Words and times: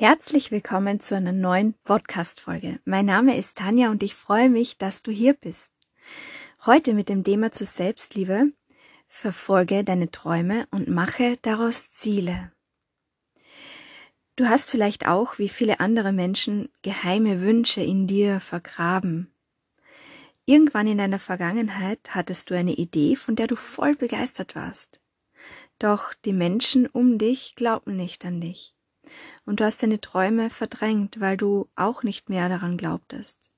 Herzlich 0.00 0.50
willkommen 0.50 1.00
zu 1.00 1.14
einer 1.14 1.30
neuen 1.30 1.74
Podcast-Folge. 1.84 2.80
Mein 2.86 3.04
Name 3.04 3.36
ist 3.36 3.58
Tanja 3.58 3.90
und 3.90 4.02
ich 4.02 4.14
freue 4.14 4.48
mich, 4.48 4.78
dass 4.78 5.02
du 5.02 5.12
hier 5.12 5.34
bist. 5.34 5.70
Heute 6.64 6.94
mit 6.94 7.10
dem 7.10 7.22
Thema 7.22 7.52
zur 7.52 7.66
Selbstliebe. 7.66 8.50
Verfolge 9.06 9.84
deine 9.84 10.10
Träume 10.10 10.66
und 10.70 10.88
mache 10.88 11.36
daraus 11.42 11.90
Ziele. 11.90 12.50
Du 14.36 14.48
hast 14.48 14.70
vielleicht 14.70 15.06
auch, 15.06 15.38
wie 15.38 15.50
viele 15.50 15.80
andere 15.80 16.12
Menschen, 16.12 16.70
geheime 16.80 17.42
Wünsche 17.42 17.82
in 17.82 18.06
dir 18.06 18.40
vergraben. 18.40 19.30
Irgendwann 20.46 20.86
in 20.86 20.96
deiner 20.96 21.18
Vergangenheit 21.18 22.14
hattest 22.14 22.48
du 22.48 22.56
eine 22.56 22.72
Idee, 22.72 23.16
von 23.16 23.36
der 23.36 23.48
du 23.48 23.54
voll 23.54 23.96
begeistert 23.96 24.56
warst. 24.56 24.98
Doch 25.78 26.14
die 26.24 26.32
Menschen 26.32 26.86
um 26.86 27.18
dich 27.18 27.54
glaubten 27.54 27.96
nicht 27.96 28.24
an 28.24 28.40
dich 28.40 28.74
und 29.46 29.60
du 29.60 29.64
hast 29.64 29.82
deine 29.82 30.00
Träume 30.00 30.50
verdrängt, 30.50 31.20
weil 31.20 31.36
du 31.36 31.68
auch 31.76 32.02
nicht 32.02 32.28
mehr 32.28 32.48
daran 32.48 32.76
glaubtest. 32.76 33.50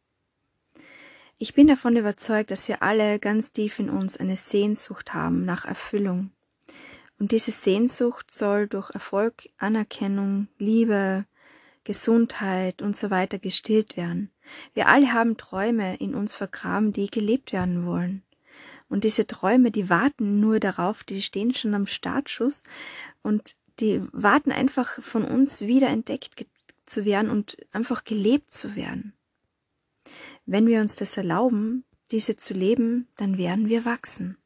Ich 1.39 1.55
bin 1.55 1.67
davon 1.67 1.97
überzeugt, 1.97 2.51
dass 2.51 2.69
wir 2.69 2.83
alle 2.83 3.19
ganz 3.19 3.53
tief 3.53 3.79
in 3.79 3.91
uns 3.91 4.17
eine 4.17 4.37
Sehnsucht 4.37 5.13
haben 5.13 5.45
nach 5.45 5.65
Erfüllung. 5.65 6.31
Und 7.19 7.33
diese 7.33 7.51
Sehnsucht 7.51 8.31
soll 8.31 8.69
durch 8.69 8.91
Erfolg, 8.91 9.49
Anerkennung, 9.59 10.49
Liebe, 10.59 11.25
Gesundheit 11.85 12.81
und 12.81 12.97
so 12.97 13.11
weiter 13.11 13.39
gestillt 13.39 13.97
werden. 13.97 14.31
Wir 14.75 14.89
alle 14.89 15.13
haben 15.13 15.37
Träume 15.37 15.97
in 15.97 16.15
uns 16.15 16.37
vergraben, 16.37 16.93
die 16.93 17.11
gelebt 17.11 17.53
werden 17.53 17.87
wollen. 17.87 18.23
Und 18.89 19.05
diese 19.05 19.27
Träume, 19.27 19.71
die 19.71 19.89
warten 19.89 20.39
nur 20.39 20.61
darauf, 20.61 21.03
die 21.03 21.23
stehen 21.23 21.55
schon 21.55 21.75
am 21.75 21.87
Startschuss 21.87 22.63
und 23.23 23.57
die 23.83 24.01
warten 24.13 24.53
einfach 24.53 25.03
von 25.03 25.25
uns 25.25 25.63
wieder 25.63 25.89
entdeckt 25.89 26.47
zu 26.87 27.05
werden 27.05 27.31
und 27.31 27.59
einfach 27.73 28.05
gelebt 28.05 28.53
zu 28.53 28.77
werden. 28.77 29.13
Wenn 30.47 30.67
wir 30.67 30.81
uns 30.81 30.95
das 30.95 31.17
erlauben, 31.17 31.85
diese 32.13 32.37
zu 32.37 32.55
leben, 32.55 33.09
dann 33.17 33.39
werden 33.39 33.69
wir 33.69 33.85
wachsen. 33.85 34.39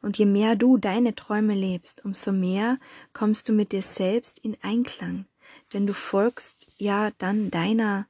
Und 0.00 0.18
je 0.18 0.26
mehr 0.26 0.56
du 0.56 0.76
deine 0.76 1.14
Träume 1.14 1.54
lebst, 1.54 2.04
umso 2.04 2.32
mehr 2.32 2.78
kommst 3.12 3.48
du 3.48 3.52
mit 3.52 3.72
dir 3.72 3.82
selbst 3.82 4.38
in 4.40 4.56
Einklang, 4.62 5.26
denn 5.72 5.86
du 5.86 5.94
folgst 5.94 6.66
ja 6.78 7.12
dann 7.18 7.50
deiner 7.50 8.06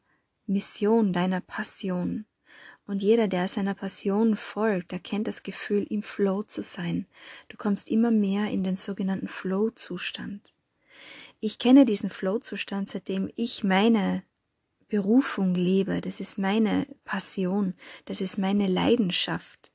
Mission, 0.46 1.12
deiner 1.12 1.40
Passion. 1.40 2.24
Und 2.88 3.02
jeder, 3.02 3.28
der 3.28 3.48
seiner 3.48 3.74
Passion 3.74 4.34
folgt, 4.34 4.94
erkennt 4.94 5.28
das 5.28 5.42
Gefühl, 5.42 5.86
im 5.90 6.02
Flow 6.02 6.42
zu 6.42 6.62
sein. 6.62 7.04
Du 7.48 7.58
kommst 7.58 7.90
immer 7.90 8.10
mehr 8.10 8.46
in 8.46 8.64
den 8.64 8.76
sogenannten 8.76 9.28
Flow-Zustand. 9.28 10.54
Ich 11.38 11.58
kenne 11.58 11.84
diesen 11.84 12.08
Flow-Zustand, 12.08 12.88
seitdem 12.88 13.30
ich 13.36 13.62
meine 13.62 14.22
Berufung 14.88 15.54
lebe. 15.54 16.00
Das 16.00 16.18
ist 16.18 16.38
meine 16.38 16.86
Passion. 17.04 17.74
Das 18.06 18.22
ist 18.22 18.38
meine 18.38 18.66
Leidenschaft. 18.66 19.70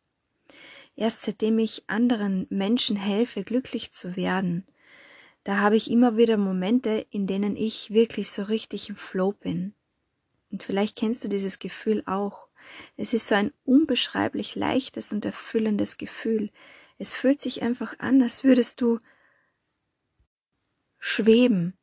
Erst 0.95 1.21
seitdem 1.21 1.59
ich 1.59 1.83
anderen 1.85 2.47
Menschen 2.49 2.97
helfe, 2.97 3.43
glücklich 3.43 3.91
zu 3.91 4.15
werden, 4.15 4.65
da 5.43 5.59
habe 5.59 5.75
ich 5.75 5.91
immer 5.91 6.17
wieder 6.17 6.37
Momente, 6.37 7.05
in 7.11 7.27
denen 7.27 7.57
ich 7.57 7.91
wirklich 7.91 8.31
so 8.31 8.41
richtig 8.41 8.89
im 8.89 8.95
Flow 8.95 9.33
bin. 9.33 9.75
Und 10.51 10.63
vielleicht 10.63 10.95
kennst 10.95 11.23
du 11.23 11.27
dieses 11.27 11.59
Gefühl 11.59 12.01
auch. 12.07 12.42
Es 12.97 13.13
ist 13.13 13.27
so 13.27 13.35
ein 13.35 13.51
unbeschreiblich 13.65 14.55
leichtes 14.55 15.11
und 15.11 15.25
erfüllendes 15.25 15.97
Gefühl. 15.97 16.51
Es 16.97 17.13
fühlt 17.13 17.41
sich 17.41 17.61
einfach 17.61 17.99
an, 17.99 18.21
als 18.21 18.43
würdest 18.43 18.81
du 18.81 18.99
schweben. 20.99 21.77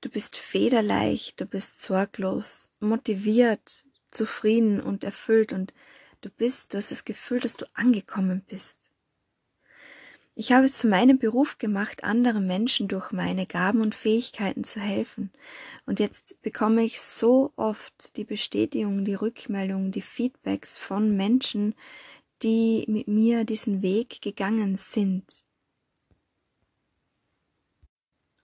Du 0.00 0.10
bist 0.10 0.36
federleicht, 0.36 1.40
du 1.40 1.46
bist 1.46 1.82
sorglos, 1.82 2.70
motiviert, 2.80 3.84
zufrieden 4.10 4.80
und 4.80 5.04
erfüllt 5.04 5.52
und 5.52 5.74
du 6.20 6.30
bist, 6.30 6.72
du 6.72 6.78
hast 6.78 6.90
das 6.90 7.04
Gefühl, 7.04 7.40
dass 7.40 7.56
du 7.56 7.66
angekommen 7.74 8.44
bist. 8.46 8.90
Ich 10.38 10.52
habe 10.52 10.70
zu 10.70 10.86
meinem 10.86 11.18
Beruf 11.18 11.56
gemacht, 11.56 12.04
anderen 12.04 12.46
Menschen 12.46 12.88
durch 12.88 13.10
meine 13.10 13.46
Gaben 13.46 13.80
und 13.80 13.94
Fähigkeiten 13.94 14.64
zu 14.64 14.80
helfen. 14.80 15.32
Und 15.86 15.98
jetzt 15.98 16.42
bekomme 16.42 16.84
ich 16.84 17.00
so 17.00 17.54
oft 17.56 18.18
die 18.18 18.24
Bestätigung, 18.24 19.06
die 19.06 19.14
Rückmeldung, 19.14 19.92
die 19.92 20.02
Feedbacks 20.02 20.76
von 20.76 21.16
Menschen, 21.16 21.74
die 22.42 22.84
mit 22.86 23.08
mir 23.08 23.44
diesen 23.44 23.80
Weg 23.80 24.20
gegangen 24.20 24.76
sind. 24.76 25.24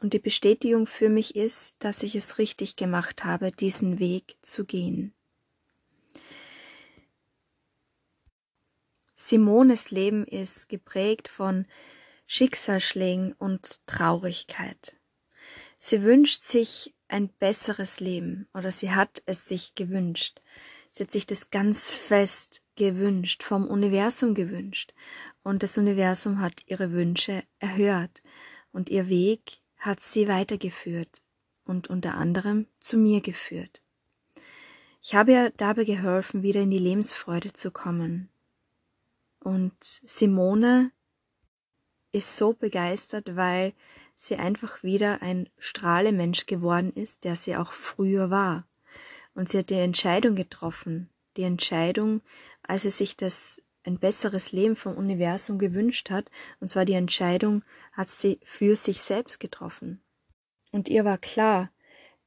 Und 0.01 0.15
die 0.15 0.19
Bestätigung 0.19 0.87
für 0.87 1.11
mich 1.11 1.37
ist, 1.37 1.75
dass 1.79 2.03
ich 2.03 2.15
es 2.15 2.39
richtig 2.39 2.77
gemacht 2.77 3.23
habe, 3.23 3.53
diesen 3.53 3.99
Weg 3.99 4.37
zu 4.41 4.65
gehen. 4.65 5.13
Simones 9.25 9.93
Leben 9.93 10.27
ist 10.27 10.69
geprägt 10.69 11.29
von 11.29 11.67
Schicksalsschlägen 12.27 13.35
und 13.35 13.79
Traurigkeit. 13.87 14.97
Sie 15.79 16.03
wünscht 16.03 16.43
sich 16.43 16.93
ein 17.07 17.29
besseres 17.29 18.01
Leben 18.01 18.49
oder 18.53 18.73
sie 18.73 18.91
hat 18.91 19.23
es 19.27 19.47
sich 19.47 19.77
gewünscht. 19.77 20.41
Sie 20.91 21.05
hat 21.05 21.13
sich 21.13 21.25
das 21.25 21.51
ganz 21.51 21.89
fest 21.91 22.63
gewünscht, 22.75 23.45
vom 23.45 23.69
Universum 23.69 24.35
gewünscht. 24.35 24.93
Und 25.45 25.63
das 25.63 25.79
Universum 25.79 26.41
hat 26.41 26.63
ihre 26.67 26.91
Wünsche 26.91 27.45
erhört. 27.61 28.23
Und 28.73 28.91
ihr 28.91 29.09
Weg 29.09 29.61
hat 29.79 30.01
sie 30.01 30.27
weitergeführt 30.27 31.23
und 31.65 31.89
unter 31.89 32.15
anderem 32.15 32.67
zu 32.81 32.99
mir 32.99 33.21
geführt. 33.21 33.83
Ich 35.01 35.15
habe 35.15 35.33
ihr 35.33 35.51
dabei 35.57 35.85
geholfen, 35.85 36.43
wieder 36.43 36.61
in 36.63 36.71
die 36.71 36.79
Lebensfreude 36.79 37.53
zu 37.53 37.71
kommen, 37.71 38.32
und 39.45 39.75
Simone 39.83 40.93
ist 42.13 42.37
so 42.37 42.53
begeistert, 42.53 43.35
weil 43.37 43.73
sie 44.17 44.37
einfach 44.37 44.83
wieder 44.83 45.23
ein 45.23 45.49
Strahlemensch 45.59 46.47
geworden 46.47 46.93
ist, 46.93 47.25
der 47.25 47.37
sie 47.37 47.57
auch 47.57 47.73
früher 47.73 48.31
war. 48.31 48.69
Und 49.35 49.49
sie 49.49 49.59
hat 49.59 49.71
die 49.71 49.75
Entscheidung 49.75 50.37
getroffen, 50.37 51.11
die 51.37 51.43
Entscheidung, 51.43 52.21
als 52.63 52.83
sie 52.83 52.91
sich 52.91 53.17
das 53.17 53.61
ein 53.85 53.99
besseres 53.99 54.53
Leben 54.53 54.77
vom 54.77 54.97
Universum 54.97 55.59
gewünscht 55.59 56.11
hat, 56.11 56.31
und 56.61 56.69
zwar 56.69 56.85
die 56.85 56.93
Entscheidung 56.93 57.65
hat 57.93 58.09
sie 58.09 58.39
für 58.45 58.77
sich 58.77 59.03
selbst 59.03 59.41
getroffen. 59.41 60.05
Und 60.71 60.89
ihr 60.89 61.05
war 61.05 61.19
klar, 61.19 61.73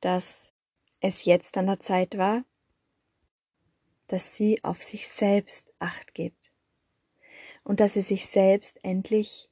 dass 0.02 0.54
es 1.00 1.24
jetzt 1.24 1.58
an 1.58 1.68
der 1.68 1.80
Zeit 1.80 2.18
war, 2.18 2.44
dass 4.08 4.36
sie 4.36 4.64
auf 4.64 4.84
sich 4.84 5.08
selbst 5.08 5.74
acht 5.80 6.14
gibt 6.14 6.52
und 7.66 7.82
dass 7.82 7.94
sie 7.94 8.02
sich 8.02 8.28
selbst 8.28 8.80
endlich 8.84 9.50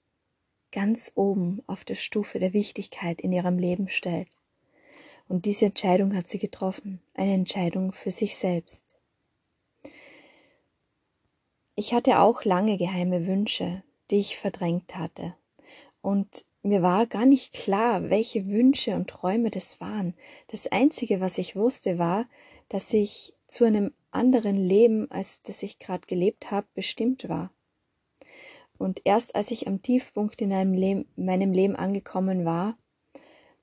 ganz 0.72 1.12
oben 1.16 1.62
auf 1.68 1.84
der 1.84 1.96
Stufe 1.96 2.40
der 2.40 2.54
Wichtigkeit 2.54 3.20
in 3.20 3.34
ihrem 3.34 3.58
Leben 3.60 3.90
stellt. 3.90 4.30
Und 5.28 5.46
diese 5.46 5.66
Entscheidung 5.66 6.16
hat 6.16 6.28
sie 6.28 6.40
getroffen, 6.40 7.02
eine 7.14 7.34
Entscheidung 7.34 7.92
für 7.92 8.12
sich 8.12 8.38
selbst. 8.38 8.84
Ich 11.76 11.94
hatte 11.94 12.20
auch 12.20 12.44
lange 12.44 12.78
geheime 12.78 13.26
Wünsche, 13.26 13.84
die 14.12 14.20
ich 14.20 14.38
verdrängt 14.38 14.96
hatte. 14.96 15.36
Und 16.02 16.46
mir 16.62 16.82
war 16.82 17.08
gar 17.08 17.26
nicht 17.26 17.54
klar, 17.54 18.10
welche 18.10 18.48
Wünsche 18.48 18.96
und 18.96 19.10
Träume 19.10 19.50
das 19.50 19.82
waren. 19.82 20.14
Das 20.50 20.68
Einzige, 20.68 21.20
was 21.20 21.38
ich 21.38 21.56
wusste, 21.56 21.98
war, 21.98 22.28
dass 22.70 22.94
ich 22.94 23.34
zu 23.48 23.66
einem 23.66 23.94
anderen 24.12 24.58
Leben, 24.58 25.10
als 25.10 25.42
das 25.42 25.64
ich 25.64 25.80
gerade 25.80 26.06
gelebt 26.06 26.52
habe, 26.52 26.68
bestimmt 26.76 27.28
war. 27.28 27.53
Und 28.84 29.02
erst 29.06 29.36
als 29.36 29.50
ich 29.52 29.66
am 29.68 29.82
Tiefpunkt 29.82 30.42
in 30.42 30.50
meinem 30.50 30.74
Leben, 30.74 31.06
meinem 31.16 31.54
Leben 31.54 31.78
angekommen 31.78 32.44
war, 32.44 32.78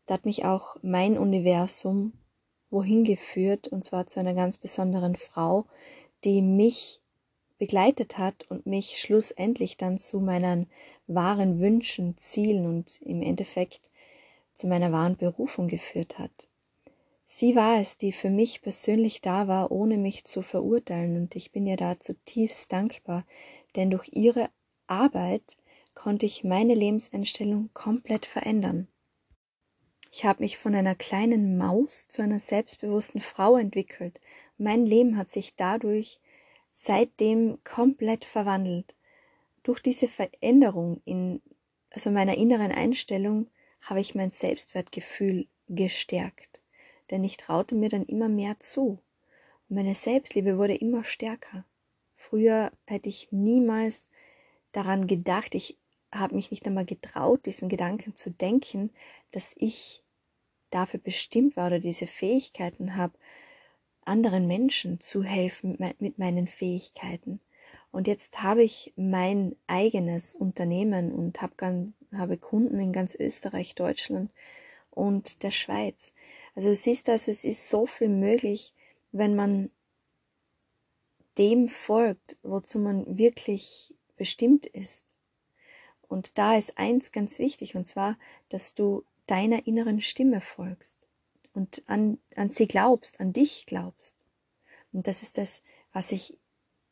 da 0.07 0.15
hat 0.15 0.25
mich 0.25 0.47
auch 0.47 0.77
mein 0.81 1.19
Universum 1.19 2.15
wohin 2.71 3.05
geführt, 3.05 3.69
und 3.69 3.85
zwar 3.85 4.07
zu 4.07 4.19
einer 4.19 4.33
ganz 4.33 4.57
besonderen 4.57 5.17
Frau, 5.17 5.67
die 6.25 6.41
mich 6.41 7.03
begleitet 7.59 8.17
hat 8.17 8.51
und 8.51 8.65
mich 8.65 8.99
schlussendlich 8.99 9.77
dann 9.77 9.99
zu 9.99 10.21
meinen 10.21 10.71
wahren 11.07 11.61
Wünschen, 11.61 12.17
Zielen 12.17 12.65
und 12.65 13.03
im 13.03 13.21
Endeffekt 13.21 13.91
zu 14.55 14.69
meiner 14.69 14.91
wahren 14.91 15.19
Berufung 15.19 15.69
geführt 15.69 16.19
hat. 16.19 16.49
Sie 17.27 17.55
war 17.55 17.79
es, 17.79 17.99
die 17.99 18.13
für 18.13 18.31
mich 18.31 18.63
persönlich 18.63 19.21
da 19.21 19.49
war, 19.49 19.71
ohne 19.71 19.99
mich 19.99 20.25
zu 20.25 20.41
verurteilen, 20.41 21.19
und 21.19 21.37
ich 21.37 21.53
bin 21.53 21.67
ihr 21.67 21.77
da 21.77 22.01
zutiefst 22.01 22.73
dankbar, 22.73 23.27
denn 23.77 23.91
durch 23.91 24.09
ihre 24.15 24.49
Arbeit 24.91 25.57
konnte 25.95 26.27
ich 26.27 26.45
meine 26.45 26.75
Lebenseinstellung 26.75 27.71
komplett 27.73 28.27
verändern. 28.27 28.89
Ich 30.13 30.25
habe 30.25 30.43
mich 30.43 30.59
von 30.59 30.75
einer 30.75 30.95
kleinen 30.97 31.57
Maus 31.57 32.09
zu 32.09 32.23
einer 32.23 32.41
selbstbewussten 32.41 33.21
Frau 33.21 33.57
entwickelt. 33.57 34.21
Mein 34.59 34.85
Leben 34.85 35.17
hat 35.17 35.31
sich 35.31 35.55
dadurch 35.55 36.21
seitdem 36.71 37.59
komplett 37.65 38.25
verwandelt. 38.25 38.95
Durch 39.63 39.81
diese 39.81 40.09
Veränderung 40.09 41.01
in 41.05 41.41
also 41.91 42.11
meiner 42.11 42.37
inneren 42.37 42.73
Einstellung 42.73 43.49
habe 43.81 44.01
ich 44.01 44.15
mein 44.15 44.31
Selbstwertgefühl 44.31 45.47
gestärkt. 45.69 46.61
denn 47.11 47.25
ich 47.25 47.37
traute 47.37 47.75
mir 47.75 47.89
dann 47.89 48.05
immer 48.05 48.29
mehr 48.29 48.61
zu. 48.61 48.99
Meine 49.69 49.95
Selbstliebe 49.95 50.59
wurde 50.59 50.75
immer 50.75 51.05
stärker. 51.05 51.65
Früher 52.15 52.71
hätte 52.87 53.09
ich 53.09 53.29
niemals 53.33 54.10
daran 54.73 55.07
gedacht, 55.07 55.55
ich 55.55 55.77
habe 56.13 56.35
mich 56.35 56.51
nicht 56.51 56.67
einmal 56.67 56.85
getraut, 56.85 57.47
diesen 57.47 57.69
Gedanken 57.69 58.17
zu 58.17 58.31
denken, 58.31 58.91
dass 59.31 59.55
ich 59.57 60.03
dafür 60.71 61.01
bestimmt 61.01 61.57
war 61.57 61.69
oder 61.69 61.81
diese 61.81 62.07
Fähigkeiten 62.07 62.97
habe, 62.97 63.15
anderen 64.05 64.47
Menschen 64.47 65.01
zu 65.01 65.23
helfen 65.23 65.77
mit 65.99 66.19
meinen 66.19 66.47
Fähigkeiten. 66.47 67.41
Und 67.93 68.07
jetzt 68.07 68.43
habe 68.43 68.63
ich 68.63 68.93
mein 68.97 69.57
eigenes 69.67 70.35
Unternehmen 70.35 71.13
und 71.13 71.43
habe, 71.43 71.93
habe 72.13 72.39
Kunden 72.39 72.79
in 72.79 72.93
ganz 72.93 73.15
Österreich, 73.15 73.75
Deutschland 73.75 74.31
und 74.91 75.43
der 75.43 75.51
Schweiz. 75.51 76.13
Also 76.55 76.69
du 76.69 76.75
siehst 76.75 77.09
also, 77.09 77.31
es 77.31 77.45
ist 77.45 77.69
so 77.69 77.87
viel 77.87 78.09
möglich, 78.09 78.75
wenn 79.13 79.35
man 79.35 79.71
dem 81.39 81.69
folgt, 81.69 82.39
wozu 82.43 82.79
man 82.79 83.19
wirklich 83.19 83.95
bestimmt 84.21 84.67
ist. 84.67 85.15
Und 86.07 86.37
da 86.37 86.55
ist 86.55 86.77
eins 86.77 87.11
ganz 87.11 87.39
wichtig, 87.39 87.75
und 87.75 87.87
zwar, 87.87 88.19
dass 88.51 88.75
du 88.75 89.03
deiner 89.27 89.67
inneren 89.67 90.03
Stimme 90.03 90.43
folgst 90.43 90.99
und 91.55 91.83
an, 91.87 92.19
an 92.37 92.51
sie 92.51 92.67
glaubst, 92.67 93.19
an 93.19 93.33
dich 93.33 93.65
glaubst. 93.65 94.19
Und 94.93 95.07
das 95.07 95.23
ist 95.23 95.39
das, 95.39 95.63
was 95.95 96.13
ich 96.13 96.37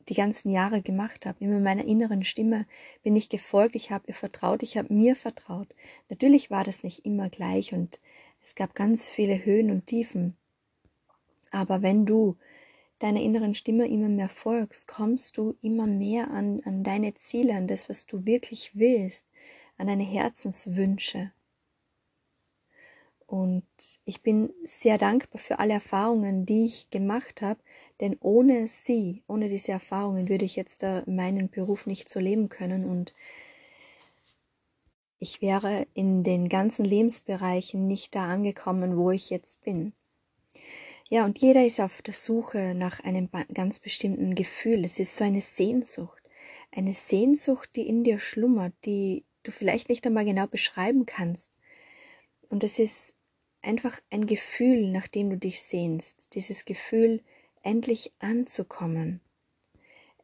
die 0.07 0.15
ganzen 0.15 0.49
Jahre 0.49 0.81
gemacht 0.81 1.27
habe. 1.27 1.37
Immer 1.39 1.59
meiner 1.59 1.85
inneren 1.85 2.25
Stimme 2.25 2.65
bin 3.03 3.15
ich 3.15 3.29
gefolgt, 3.29 3.75
ich 3.75 3.91
habe 3.91 4.07
ihr 4.07 4.15
vertraut, 4.15 4.63
ich 4.63 4.75
habe 4.75 4.91
mir 4.91 5.15
vertraut. 5.15 5.67
Natürlich 6.09 6.49
war 6.49 6.63
das 6.63 6.81
nicht 6.81 7.05
immer 7.05 7.29
gleich 7.29 7.75
und 7.75 7.99
es 8.41 8.55
gab 8.55 8.73
ganz 8.73 9.11
viele 9.11 9.45
Höhen 9.45 9.69
und 9.69 9.85
Tiefen. 9.85 10.35
Aber 11.51 11.83
wenn 11.83 12.07
du 12.07 12.37
deiner 12.99 13.21
inneren 13.21 13.55
Stimme 13.55 13.87
immer 13.87 14.09
mehr 14.09 14.29
folgst, 14.29 14.87
kommst 14.87 15.37
du 15.37 15.55
immer 15.61 15.87
mehr 15.87 16.29
an, 16.31 16.61
an 16.65 16.83
deine 16.83 17.13
Ziele, 17.15 17.55
an 17.55 17.67
das, 17.67 17.89
was 17.89 18.05
du 18.05 18.25
wirklich 18.25 18.71
willst, 18.75 19.25
an 19.77 19.87
deine 19.87 20.03
Herzenswünsche. 20.03 21.31
Und 23.25 23.63
ich 24.05 24.23
bin 24.23 24.51
sehr 24.63 24.97
dankbar 24.97 25.39
für 25.39 25.59
alle 25.59 25.73
Erfahrungen, 25.73 26.47
die 26.47 26.65
ich 26.65 26.89
gemacht 26.89 27.43
habe, 27.43 27.59
denn 28.01 28.17
ohne 28.21 28.67
sie, 28.67 29.21
ohne 29.27 29.47
diese 29.47 29.71
Erfahrungen 29.71 30.29
würde 30.29 30.45
ich 30.45 30.55
jetzt 30.55 30.83
meinen 31.05 31.49
Beruf 31.49 31.85
nicht 31.85 32.09
so 32.09 32.19
leben 32.19 32.49
können 32.49 32.85
und 32.85 33.13
ich 35.19 35.41
wäre 35.41 35.85
in 35.93 36.23
den 36.23 36.49
ganzen 36.49 36.85
Lebensbereichen 36.85 37.85
nicht 37.85 38.15
da 38.15 38.25
angekommen, 38.25 38.97
wo 38.97 39.11
ich 39.11 39.29
jetzt 39.29 39.61
bin. 39.61 39.93
Ja, 41.11 41.25
und 41.25 41.39
jeder 41.39 41.65
ist 41.65 41.79
auf 41.79 42.03
der 42.03 42.13
Suche 42.13 42.75
nach 42.75 42.99
einem 42.99 43.29
ganz 43.51 43.79
bestimmten 43.79 44.35
Gefühl. 44.35 44.85
Es 44.85 44.99
ist 44.99 45.17
so 45.17 45.23
eine 45.23 45.41
Sehnsucht. 45.41 46.21
Eine 46.71 46.93
Sehnsucht, 46.93 47.75
die 47.75 47.87
in 47.87 48.03
dir 48.03 48.19
schlummert, 48.19 48.73
die 48.85 49.25
du 49.41 49.51
vielleicht 49.51 49.89
nicht 49.89 50.05
einmal 50.05 50.25
genau 50.25 50.45
beschreiben 50.45 51.07
kannst. 51.07 51.57
Und 52.49 52.63
es 52.63 52.77
ist 52.77 53.15
einfach 53.63 53.99
ein 54.11 54.27
Gefühl, 54.27 54.91
nach 54.91 55.07
dem 55.07 55.31
du 55.31 55.37
dich 55.37 55.61
sehnst, 55.61 56.35
dieses 56.35 56.65
Gefühl, 56.65 57.23
endlich 57.63 58.13
anzukommen, 58.19 59.19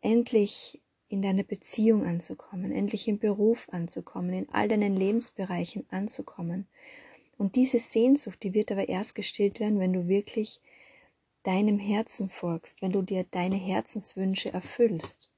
endlich 0.01 0.81
in 1.07 1.23
deiner 1.23 1.43
Beziehung 1.43 2.05
anzukommen, 2.05 2.71
endlich 2.71 3.07
im 3.07 3.17
Beruf 3.17 3.67
anzukommen, 3.71 4.33
in 4.33 4.49
all 4.49 4.67
deinen 4.67 4.95
Lebensbereichen 4.95 5.85
anzukommen. 5.89 6.67
Und 7.37 7.55
diese 7.55 7.79
Sehnsucht, 7.79 8.43
die 8.43 8.53
wird 8.53 8.71
aber 8.71 8.87
erst 8.87 9.15
gestillt 9.15 9.59
werden, 9.59 9.79
wenn 9.79 9.91
du 9.91 10.07
wirklich 10.07 10.61
deinem 11.45 11.79
Herzen 11.79 12.29
folgst, 12.29 12.81
wenn 12.81 12.91
du 12.91 13.01
dir 13.01 13.25
deine 13.29 13.55
Herzenswünsche 13.55 14.53
erfüllst. 14.53 15.31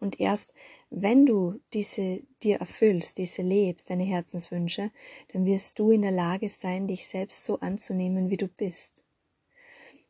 Und 0.00 0.20
erst 0.20 0.54
wenn 0.90 1.26
du 1.26 1.60
diese 1.72 2.22
dir 2.42 2.58
erfüllst, 2.58 3.18
diese 3.18 3.42
lebst, 3.42 3.90
deine 3.90 4.04
Herzenswünsche, 4.04 4.90
dann 5.32 5.44
wirst 5.44 5.78
du 5.78 5.90
in 5.90 6.02
der 6.02 6.12
Lage 6.12 6.48
sein, 6.48 6.86
dich 6.86 7.08
selbst 7.08 7.44
so 7.44 7.58
anzunehmen, 7.60 8.30
wie 8.30 8.36
du 8.36 8.46
bist. 8.46 9.02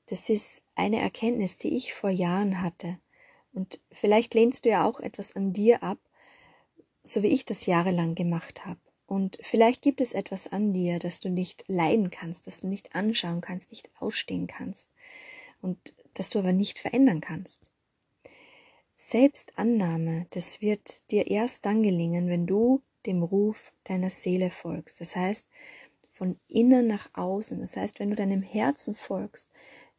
Das 0.06 0.28
ist 0.28 0.62
eine 0.74 1.00
Erkenntnis, 1.00 1.56
die 1.56 1.76
ich 1.76 1.94
vor 1.94 2.10
Jahren 2.10 2.60
hatte. 2.60 2.98
Und 3.52 3.80
vielleicht 3.92 4.34
lehnst 4.34 4.64
du 4.64 4.70
ja 4.70 4.86
auch 4.86 5.00
etwas 5.00 5.34
an 5.36 5.52
dir 5.52 5.82
ab, 5.82 5.98
so 7.02 7.22
wie 7.22 7.28
ich 7.28 7.44
das 7.44 7.66
jahrelang 7.66 8.14
gemacht 8.14 8.66
habe. 8.66 8.80
Und 9.14 9.38
vielleicht 9.42 9.80
gibt 9.80 10.00
es 10.00 10.12
etwas 10.12 10.48
an 10.48 10.72
dir, 10.72 10.98
das 10.98 11.20
du 11.20 11.28
nicht 11.28 11.62
leiden 11.68 12.10
kannst, 12.10 12.48
das 12.48 12.62
du 12.62 12.66
nicht 12.66 12.96
anschauen 12.96 13.40
kannst, 13.40 13.70
nicht 13.70 13.88
ausstehen 14.00 14.48
kannst 14.48 14.88
und 15.62 15.78
das 16.14 16.30
du 16.30 16.40
aber 16.40 16.52
nicht 16.52 16.80
verändern 16.80 17.20
kannst. 17.20 17.60
Selbstannahme, 18.96 20.26
das 20.30 20.60
wird 20.60 21.08
dir 21.12 21.28
erst 21.28 21.64
dann 21.64 21.84
gelingen, 21.84 22.28
wenn 22.28 22.48
du 22.48 22.82
dem 23.06 23.22
Ruf 23.22 23.72
deiner 23.84 24.10
Seele 24.10 24.50
folgst. 24.50 25.00
Das 25.00 25.14
heißt, 25.14 25.48
von 26.10 26.36
innen 26.48 26.88
nach 26.88 27.08
außen. 27.12 27.60
Das 27.60 27.76
heißt, 27.76 28.00
wenn 28.00 28.10
du 28.10 28.16
deinem 28.16 28.42
Herzen 28.42 28.96
folgst, 28.96 29.48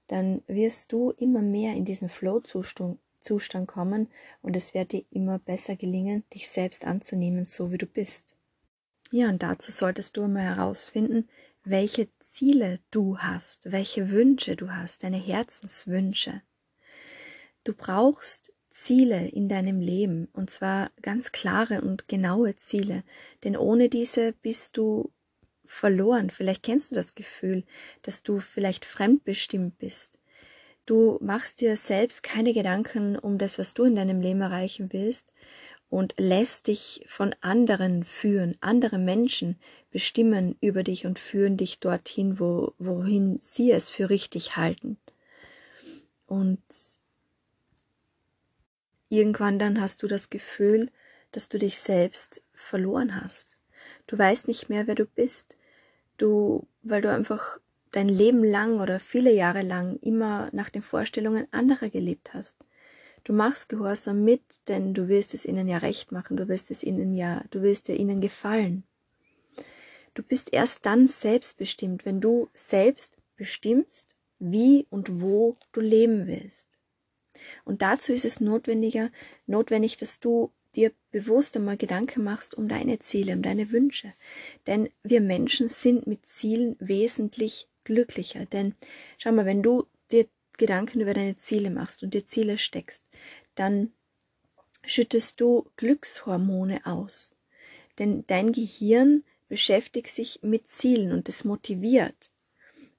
dann 0.08 0.44
wirst 0.48 0.92
du 0.92 1.12
immer 1.12 1.42
mehr 1.42 1.74
in 1.74 1.86
diesen 1.86 2.10
Flow-Zustand 2.10 3.00
Zustand 3.22 3.68
kommen 3.70 4.10
und 4.42 4.58
es 4.58 4.74
wird 4.74 4.92
dir 4.92 5.06
immer 5.10 5.40
besser 5.40 5.78
gelingen, 5.78 6.26
dich 6.34 6.50
selbst 6.50 6.86
anzunehmen, 6.86 7.46
so 7.46 7.72
wie 7.72 7.80
du 7.80 7.88
bist. 7.88 8.36
Ja, 9.12 9.30
und 9.30 9.44
dazu 9.44 9.72
solltest 9.72 10.18
du 10.18 10.24
einmal 10.24 10.44
herausfinden, 10.44 11.30
welche 11.64 12.08
Ziele 12.20 12.80
du 12.92 13.18
hast, 13.18 13.72
welche 13.72 14.10
Wünsche 14.10 14.56
du 14.56 14.72
hast, 14.72 15.04
deine 15.04 15.18
Herzenswünsche. 15.18 16.42
Du 17.64 17.74
brauchst 17.74 18.54
Ziele 18.70 19.28
in 19.30 19.48
deinem 19.48 19.80
Leben, 19.80 20.28
und 20.34 20.50
zwar 20.50 20.92
ganz 21.02 21.32
klare 21.32 21.82
und 21.82 22.08
genaue 22.08 22.56
Ziele, 22.56 23.04
denn 23.44 23.56
ohne 23.56 23.90
diese 23.90 24.34
bist 24.34 24.78
du 24.78 25.12
verloren. 25.64 26.30
Vielleicht 26.30 26.64
kennst 26.64 26.92
du 26.92 26.96
das 26.96 27.16
Gefühl, 27.16 27.64
dass 28.02 28.22
du 28.22 28.40
vielleicht 28.40 28.86
fremdbestimmt 28.86 29.78
bist. 29.80 30.20
Du 30.86 31.18
machst 31.22 31.62
dir 31.62 31.78
selbst 31.78 32.22
keine 32.22 32.54
Gedanken 32.54 33.18
um 33.18 33.40
das, 33.40 33.58
was 33.58 33.74
du 33.74 33.86
in 33.86 33.96
deinem 33.96 34.22
Leben 34.22 34.42
erreichen 34.42 34.90
willst 34.92 35.32
und 35.96 36.14
lässt 36.18 36.68
dich 36.68 37.06
von 37.08 37.34
anderen 37.40 38.04
führen. 38.04 38.58
Andere 38.60 38.98
Menschen 38.98 39.58
bestimmen 39.92 40.58
über 40.60 40.84
dich 40.84 41.06
und 41.06 41.20
führen 41.20 41.56
dich 41.56 41.80
dorthin, 41.80 42.38
wo, 42.38 42.74
wohin 42.80 43.40
sie 43.40 43.72
es 43.72 43.90
für 43.90 44.10
richtig 44.10 44.58
halten. 44.58 44.98
Und 46.28 46.60
Irgendwann 49.08 49.58
dann 49.58 49.80
hast 49.80 50.04
du 50.04 50.08
das 50.08 50.30
Gefühl, 50.30 50.92
dass 51.32 51.48
du 51.48 51.58
dich 51.58 51.80
selbst 51.80 52.44
verloren 52.54 53.22
hast. 53.22 53.56
Du 54.08 54.18
weißt 54.18 54.50
nicht 54.50 54.68
mehr, 54.68 54.88
wer 54.88 54.96
du 54.96 55.06
bist. 55.06 55.56
Du, 56.18 56.68
weil 56.82 57.02
du 57.02 57.10
einfach 57.10 57.60
dein 57.92 58.10
Leben 58.10 58.44
lang 58.44 58.82
oder 58.82 59.00
viele 59.00 59.32
Jahre 59.32 59.62
lang 59.62 59.98
immer 60.02 60.50
nach 60.52 60.70
den 60.70 60.82
Vorstellungen 60.82 61.48
anderer 61.52 61.90
gelebt 61.90 62.34
hast. 62.34 62.58
Du 63.26 63.34
machst 63.34 63.70
Gehorsam 63.70 64.24
mit, 64.24 64.42
denn 64.68 64.94
du 64.94 65.08
willst 65.08 65.34
es 65.34 65.46
ihnen 65.46 65.68
ja 65.68 65.80
recht 65.80 66.12
machen, 66.12 66.38
du 66.38 66.48
willst 66.48 66.70
es 66.70 66.84
ihnen 66.84 67.16
ja, 67.16 67.44
du 67.50 67.64
willst 67.64 67.88
ja 67.88 67.96
ihnen 67.96 68.22
gefallen. 68.22 68.84
Du 70.14 70.22
bist 70.22 70.54
erst 70.54 70.86
dann 70.86 71.08
selbstbestimmt, 71.08 72.06
wenn 72.06 72.22
du 72.22 72.50
selbst 72.54 73.18
bestimmst, 73.36 74.16
wie 74.38 74.86
und 74.92 75.22
wo 75.22 75.58
du 75.72 75.82
leben 75.82 76.28
willst. 76.28 76.78
Und 77.64 77.82
dazu 77.82 78.14
ist 78.14 78.26
es 78.26 78.40
notwendiger, 78.40 79.12
notwendig, 79.48 79.98
dass 79.98 80.20
du 80.20 80.52
dir 80.76 80.92
bewusst 81.12 81.56
einmal 81.56 81.78
Gedanken 81.78 82.24
machst 82.24 82.56
um 82.56 82.68
deine 82.68 83.00
Ziele, 83.00 83.34
um 83.34 83.42
deine 83.42 83.72
Wünsche. 83.72 84.14
Denn 84.68 84.90
wir 85.04 85.20
Menschen 85.22 85.68
sind 85.68 86.06
mit 86.06 86.28
Zielen 86.28 86.76
wesentlich 86.80 87.68
glücklicher. 87.86 88.46
Denn 88.46 88.76
schau 89.18 89.32
mal, 89.32 89.46
wenn 89.46 89.64
du 89.64 89.88
dir 90.12 90.28
Gedanken 90.58 91.02
über 91.02 91.14
deine 91.14 91.38
Ziele 91.38 91.70
machst 91.70 92.04
und 92.04 92.14
dir 92.14 92.26
Ziele 92.26 92.58
steckst, 92.58 93.04
dann 93.56 93.92
schüttest 94.86 95.42
du 95.42 95.70
Glückshormone 95.78 96.86
aus. 96.86 97.36
Denn 97.98 98.26
dein 98.28 98.52
Gehirn 98.52 99.24
beschäftigt 99.48 100.10
sich 100.10 100.40
mit 100.42 100.68
Zielen 100.68 101.12
und 101.12 101.30
es 101.30 101.44
motiviert 101.44 102.32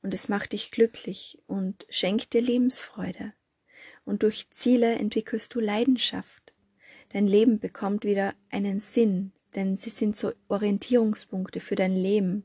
und 0.03 0.15
es 0.15 0.29
macht 0.29 0.53
dich 0.53 0.71
glücklich 0.71 1.39
und 1.47 1.87
schenkt 1.91 2.33
dir 2.33 2.41
Lebensfreude 2.41 3.33
und 4.07 4.23
durch 4.23 4.49
Ziele 4.51 4.95
entwickelst 4.95 5.55
du 5.55 5.61
Leidenschaft. 5.61 6.55
Dein 7.11 7.27
Leben 7.27 7.59
bekommt 7.59 8.05
wieder 8.05 8.35
einen 8.51 8.79
Sinn, 8.79 9.33
denn 9.55 9.77
sie 9.77 9.91
sind 9.91 10.17
so 10.17 10.33
Orientierungspunkte 10.49 11.61
für 11.61 11.75
dein 11.75 11.95
Leben. 11.95 12.45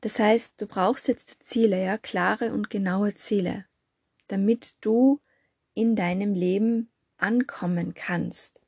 Das 0.00 0.18
heißt, 0.18 0.60
du 0.60 0.66
brauchst 0.66 1.08
jetzt 1.08 1.38
Ziele, 1.42 1.82
ja, 1.82 1.98
klare 1.98 2.52
und 2.52 2.70
genaue 2.70 3.14
Ziele, 3.14 3.66
damit 4.28 4.76
du 4.80 5.20
in 5.74 5.96
deinem 5.96 6.34
Leben 6.34 6.90
ankommen 7.18 7.94
kannst. 7.94 8.60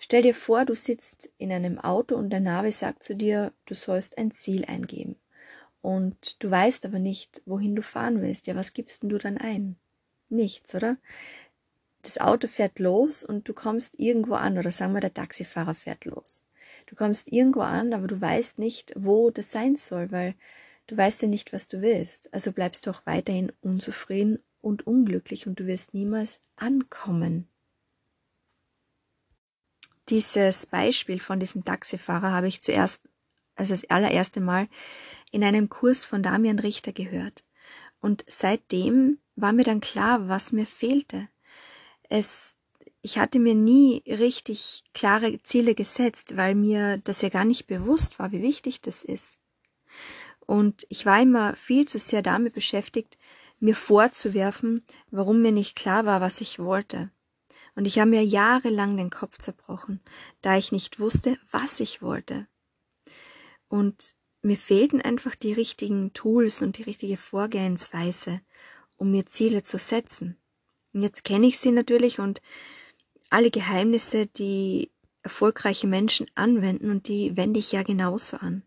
Stell 0.00 0.22
dir 0.22 0.34
vor, 0.34 0.64
du 0.64 0.74
sitzt 0.74 1.30
in 1.38 1.52
einem 1.52 1.78
Auto 1.78 2.16
und 2.16 2.30
der 2.30 2.40
Navi 2.40 2.72
sagt 2.72 3.04
zu 3.04 3.14
dir, 3.14 3.52
du 3.66 3.74
sollst 3.74 4.18
ein 4.18 4.32
Ziel 4.32 4.64
eingeben. 4.64 5.16
und 5.82 6.42
du 6.42 6.50
weißt 6.50 6.86
aber 6.86 6.98
nicht, 6.98 7.42
wohin 7.44 7.74
du 7.76 7.82
fahren 7.82 8.22
willst. 8.22 8.46
Ja, 8.46 8.56
was 8.56 8.72
gibst 8.72 9.02
denn 9.02 9.10
du 9.10 9.18
dann 9.18 9.36
ein? 9.38 9.76
Nichts, 10.28 10.74
oder? 10.74 10.96
Das 12.02 12.18
Auto 12.18 12.48
fährt 12.48 12.78
los 12.78 13.24
und 13.24 13.48
du 13.48 13.54
kommst 13.54 13.98
irgendwo 14.00 14.34
an, 14.34 14.58
oder 14.58 14.72
sagen 14.72 14.94
wir, 14.94 15.00
der 15.00 15.14
Taxifahrer 15.14 15.74
fährt 15.74 16.04
los. 16.04 16.44
Du 16.86 16.96
kommst 16.96 17.32
irgendwo 17.32 17.60
an, 17.60 17.92
aber 17.92 18.06
du 18.06 18.20
weißt 18.20 18.58
nicht, 18.58 18.92
wo 18.96 19.30
das 19.30 19.50
sein 19.52 19.76
soll, 19.76 20.10
weil 20.10 20.34
du 20.86 20.96
weißt 20.96 21.22
ja 21.22 21.28
nicht, 21.28 21.52
was 21.52 21.68
du 21.68 21.80
willst. 21.80 22.32
Also 22.32 22.52
bleibst 22.52 22.86
du 22.86 22.90
auch 22.90 23.02
weiterhin 23.06 23.52
unzufrieden 23.60 24.38
und 24.60 24.86
unglücklich 24.86 25.46
und 25.46 25.58
du 25.58 25.66
wirst 25.66 25.94
niemals 25.94 26.40
ankommen. 26.56 27.48
Dieses 30.08 30.66
Beispiel 30.66 31.20
von 31.20 31.40
diesem 31.40 31.64
Taxifahrer 31.64 32.32
habe 32.32 32.48
ich 32.48 32.60
zuerst, 32.60 33.08
also 33.54 33.72
das 33.72 33.88
allererste 33.88 34.40
Mal, 34.40 34.68
in 35.30 35.44
einem 35.44 35.68
Kurs 35.68 36.04
von 36.04 36.22
Damian 36.22 36.58
Richter 36.58 36.92
gehört. 36.92 37.44
Und 38.00 38.24
seitdem 38.28 39.18
war 39.36 39.52
mir 39.52 39.64
dann 39.64 39.80
klar, 39.80 40.28
was 40.28 40.52
mir 40.52 40.66
fehlte. 40.66 41.28
Es, 42.08 42.56
ich 43.02 43.18
hatte 43.18 43.40
mir 43.40 43.54
nie 43.54 44.02
richtig 44.06 44.84
klare 44.94 45.42
Ziele 45.42 45.74
gesetzt, 45.74 46.36
weil 46.36 46.54
mir 46.54 46.98
das 46.98 47.20
ja 47.20 47.28
gar 47.28 47.44
nicht 47.44 47.66
bewusst 47.66 48.18
war, 48.20 48.30
wie 48.30 48.42
wichtig 48.42 48.80
das 48.80 49.02
ist. 49.02 49.38
Und 50.46 50.86
ich 50.88 51.04
war 51.04 51.20
immer 51.20 51.54
viel 51.54 51.86
zu 51.88 51.98
sehr 51.98 52.22
damit 52.22 52.54
beschäftigt, 52.54 53.18
mir 53.58 53.74
vorzuwerfen, 53.74 54.84
warum 55.10 55.42
mir 55.42 55.52
nicht 55.52 55.76
klar 55.76 56.06
war, 56.06 56.20
was 56.20 56.40
ich 56.40 56.58
wollte. 56.58 57.10
Und 57.74 57.86
ich 57.86 57.98
habe 57.98 58.10
mir 58.10 58.24
jahrelang 58.24 58.96
den 58.96 59.10
Kopf 59.10 59.38
zerbrochen, 59.38 60.00
da 60.40 60.56
ich 60.56 60.72
nicht 60.72 61.00
wusste, 61.00 61.38
was 61.50 61.80
ich 61.80 62.02
wollte. 62.02 62.46
Und 63.68 64.14
mir 64.42 64.56
fehlten 64.56 65.00
einfach 65.00 65.34
die 65.34 65.52
richtigen 65.52 66.12
Tools 66.12 66.62
und 66.62 66.78
die 66.78 66.82
richtige 66.82 67.16
Vorgehensweise, 67.16 68.40
um 68.96 69.10
mir 69.10 69.26
Ziele 69.26 69.62
zu 69.62 69.78
setzen. 69.78 70.36
Und 70.92 71.02
jetzt 71.02 71.24
kenne 71.24 71.46
ich 71.46 71.58
sie 71.58 71.70
natürlich 71.70 72.18
und 72.18 72.42
alle 73.32 73.50
Geheimnisse, 73.50 74.26
die 74.26 74.90
erfolgreiche 75.22 75.86
Menschen 75.86 76.26
anwenden 76.34 76.90
und 76.90 77.08
die 77.08 77.36
wende 77.36 77.60
ich 77.60 77.72
ja 77.72 77.82
genauso 77.82 78.36
an. 78.36 78.62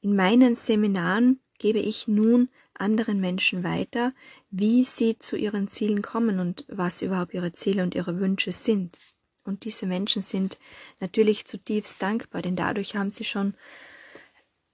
In 0.00 0.14
meinen 0.14 0.54
Seminaren 0.54 1.40
gebe 1.58 1.78
ich 1.78 2.06
nun 2.06 2.50
anderen 2.74 3.20
Menschen 3.20 3.64
weiter, 3.64 4.12
wie 4.50 4.84
sie 4.84 5.18
zu 5.18 5.36
ihren 5.36 5.68
Zielen 5.68 6.02
kommen 6.02 6.40
und 6.40 6.66
was 6.68 7.00
überhaupt 7.00 7.32
ihre 7.32 7.52
Ziele 7.52 7.82
und 7.82 7.94
ihre 7.94 8.18
Wünsche 8.18 8.52
sind. 8.52 8.98
Und 9.44 9.64
diese 9.64 9.86
Menschen 9.86 10.20
sind 10.20 10.58
natürlich 11.00 11.46
zutiefst 11.46 12.02
dankbar, 12.02 12.42
denn 12.42 12.56
dadurch 12.56 12.96
haben 12.96 13.10
sie 13.10 13.24
schon 13.24 13.54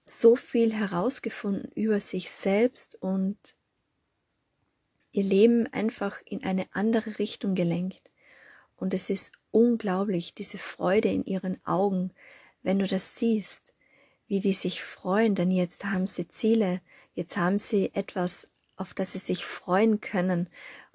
so 0.03 0.35
viel 0.35 0.73
herausgefunden 0.73 1.71
über 1.73 1.99
sich 1.99 2.31
selbst 2.31 3.01
und 3.01 3.37
ihr 5.11 5.23
Leben 5.23 5.67
einfach 5.67 6.21
in 6.25 6.43
eine 6.43 6.65
andere 6.73 7.19
Richtung 7.19 7.55
gelenkt. 7.55 8.10
Und 8.81 8.93
es 8.93 9.09
ist 9.09 9.31
unglaublich, 9.51 10.33
diese 10.33 10.57
Freude 10.57 11.07
in 11.07 11.23
ihren 11.23 11.65
Augen, 11.65 12.11
wenn 12.63 12.79
du 12.79 12.87
das 12.87 13.15
siehst, 13.15 13.73
wie 14.27 14.41
die 14.41 14.53
sich 14.53 14.83
freuen, 14.83 15.35
denn 15.35 15.51
jetzt 15.51 15.85
haben 15.85 16.07
sie 16.07 16.27
Ziele, 16.27 16.81
Jetzt 17.13 17.37
haben 17.37 17.57
sie 17.57 17.91
etwas, 17.93 18.47
auf 18.77 18.93
das 18.93 19.13
sie 19.13 19.19
sich 19.19 19.45
freuen 19.45 19.99
können 19.99 20.47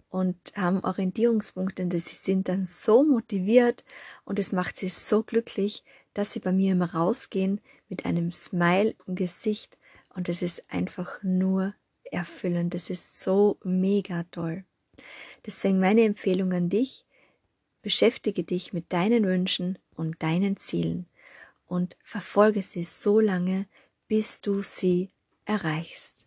und 0.08 0.36
haben 0.54 0.82
Orientierungspunkte 0.82 1.82
und 1.82 1.92
sie 1.92 2.14
sind 2.14 2.48
dann 2.48 2.64
so 2.64 3.04
motiviert 3.04 3.84
und 4.24 4.38
es 4.38 4.52
macht 4.52 4.76
sie 4.76 4.88
so 4.88 5.22
glücklich, 5.22 5.84
dass 6.14 6.32
sie 6.32 6.40
bei 6.40 6.52
mir 6.52 6.72
immer 6.72 6.94
rausgehen 6.94 7.60
mit 7.88 8.06
einem 8.06 8.30
Smile 8.30 8.94
im 9.06 9.14
Gesicht 9.14 9.76
und 10.14 10.28
es 10.28 10.40
ist 10.40 10.64
einfach 10.68 11.22
nur 11.22 11.74
erfüllend. 12.04 12.72
Das 12.72 12.88
ist 12.88 13.20
so 13.20 13.58
mega 13.62 14.24
toll. 14.30 14.64
Deswegen 15.44 15.78
meine 15.78 16.02
Empfehlung 16.02 16.52
an 16.54 16.70
dich, 16.70 17.04
beschäftige 17.86 18.42
dich 18.42 18.72
mit 18.72 18.92
deinen 18.92 19.24
Wünschen 19.24 19.78
und 19.94 20.20
deinen 20.20 20.56
Zielen 20.56 21.06
und 21.68 21.96
verfolge 22.02 22.60
sie 22.64 22.82
so 22.82 23.20
lange, 23.20 23.68
bis 24.08 24.40
du 24.40 24.60
sie 24.60 25.12
erreichst. 25.44 26.25